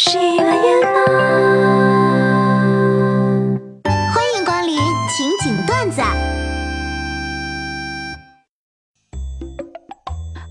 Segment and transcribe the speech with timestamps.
[0.00, 0.62] 喜马拉雅，
[4.14, 4.78] 欢迎光临
[5.08, 6.00] 情景段子。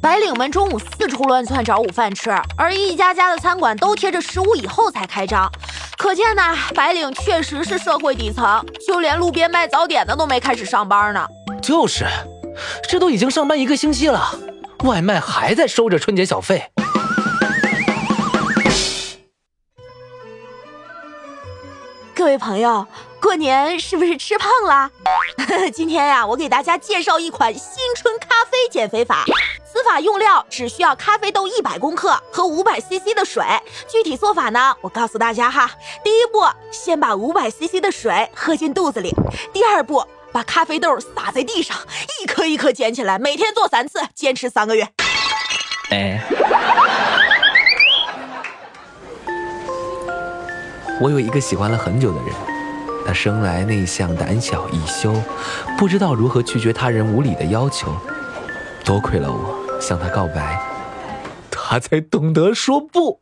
[0.02, 5.50] 白领们中午四处乱窜找午饭吃，而一家家的餐馆都贴着十五以后才开张，
[5.98, 11.26] 可见呐，白领确实是社会底层，就连路边卖早点的都没开始上班呢。
[11.62, 12.06] 就是，
[12.90, 14.38] 这都已经上班一个星期了，
[14.84, 16.70] 外卖还在收着春节小费。
[22.28, 22.86] 各位朋友，
[23.22, 24.92] 过年是不是吃胖了？
[25.72, 29.24] 今天呀，我给大家介绍一款新春咖啡减肥法。
[29.66, 33.46] 此法用料只需要咖啡豆一百克和五百 CC 的水。
[33.88, 35.72] 具体做法呢，我告诉大家哈。
[36.04, 39.16] 第一步，先把五百 CC 的水喝进肚子里。
[39.54, 41.78] 第二步，把咖啡豆撒在地上，
[42.22, 44.86] 一颗一颗捡起来，每天做三次，坚持三个月。
[45.92, 46.22] 哎。
[51.00, 52.34] 我有一个喜欢了很久的人，
[53.06, 55.14] 他生来内向、胆小、易羞，
[55.78, 57.96] 不知道如何拒绝他人无理的要求。
[58.84, 60.60] 多亏了我向他告白，
[61.52, 63.20] 他才懂得说不。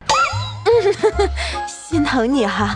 [1.67, 2.76] 心疼你哈，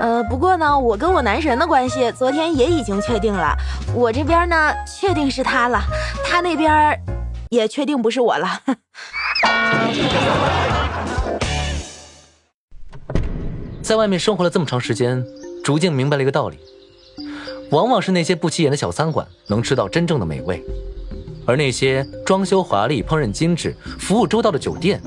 [0.00, 3.56] 呃，不过呢，我跟我男神的关系昨天也已经确定了，
[3.94, 5.80] 我这边呢确定是他了，
[6.24, 7.00] 他那边
[7.50, 8.48] 也确定不是我了。
[13.90, 15.26] 在外面生活了这么长时间，
[15.64, 16.56] 逐渐明白了一个道理：
[17.72, 20.64] 往往是那些不起眼的小餐馆能吃到真正的美味，
[21.44, 25.02] 而那些装修华丽、烹饪精致、服务周到的酒店，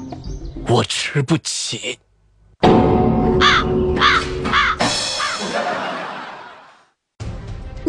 [0.67, 1.97] 我吃不起。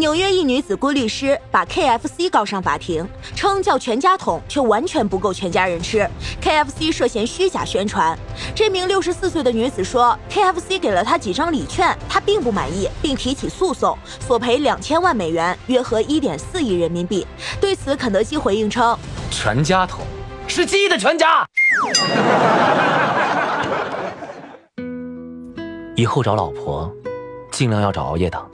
[0.05, 6.07] 纽约一女子郭律师把 KFC 告上法庭，称叫全家桶却完全不够全家人吃
[6.39, 8.15] ，KFC 涉嫌虚假宣传。
[8.53, 17.25] 这名六十四岁的女子说，KFC 给了她几张礼券，她并不满意，并提起诉讼，索赔两千万美元，约合一点四亿人民币。
[17.59, 18.95] 对此，肯德基回应称，
[19.31, 20.01] 全家桶
[20.45, 21.43] 是鸡的全家。
[25.97, 26.93] 以后找老婆，
[27.51, 28.47] 尽量要找熬夜党。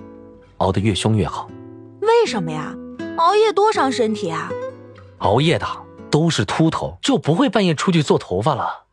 [0.62, 1.50] 熬得越凶越好，
[2.02, 2.72] 为什么呀？
[3.18, 4.48] 熬夜多伤身体啊！
[5.18, 5.66] 熬夜的
[6.12, 8.84] 都是秃头，就不会半夜出去做头发了。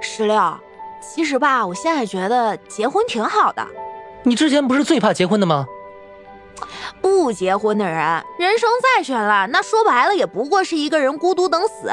[0.00, 0.58] 石榴，
[1.00, 3.64] 其实吧，我现在觉得结婚挺好的。
[4.24, 5.66] 你之前不是最怕结婚的吗？
[7.00, 7.96] 不结婚的人，
[8.40, 11.92] 人生再绚烂，那说白了也不过是一个人孤独等死。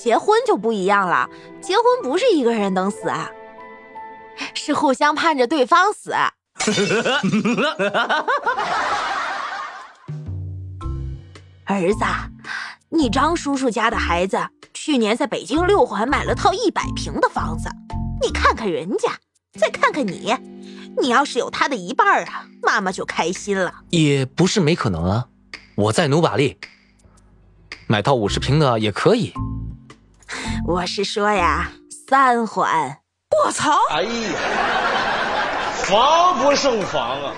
[0.00, 1.28] 结婚就不一样了，
[1.60, 3.12] 结婚不是一个人等死，
[4.54, 6.12] 是互相盼着对方死。
[11.64, 12.04] 儿子，
[12.90, 14.38] 你张叔叔家的孩子
[14.72, 17.68] 去年在北京六环买了套一百平的房子，
[18.22, 19.18] 你看看人家，
[19.58, 20.32] 再看看你，
[21.00, 23.74] 你要是有他的一半啊，妈妈就开心了。
[23.90, 25.26] 也不是没可能啊，
[25.74, 26.56] 我再努把力，
[27.88, 29.34] 买套五十平的也可以。
[30.70, 31.70] 我是说呀，
[32.06, 32.98] 三环。
[33.42, 33.72] 我操！
[33.88, 34.10] 哎呀，
[35.72, 37.32] 防不胜防啊！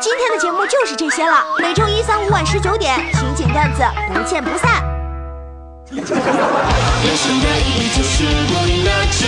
[0.00, 1.44] 今天的节目就是这些了。
[1.58, 3.82] 每周一、三、五晚十九点，情景段子
[4.14, 4.80] 不见不散。
[5.90, 9.26] 人生的意义就是不赢的吃，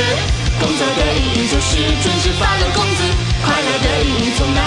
[0.61, 3.03] 工作的意义就是准时发了工资，
[3.45, 4.63] 快乐的意义从哪？